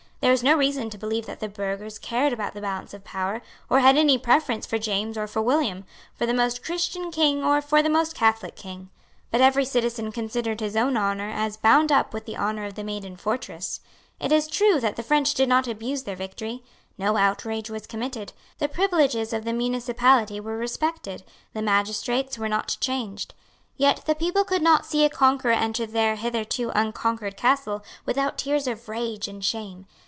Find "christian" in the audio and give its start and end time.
6.63-7.09